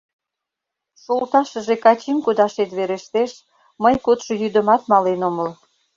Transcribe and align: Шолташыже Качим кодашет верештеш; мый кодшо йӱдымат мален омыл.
Шолташыже 1.03 1.75
Качим 1.85 2.17
кодашет 2.25 2.69
верештеш; 2.77 3.31
мый 3.83 3.95
кодшо 4.05 4.31
йӱдымат 4.41 4.81
мален 4.91 5.19
омыл. 5.29 5.49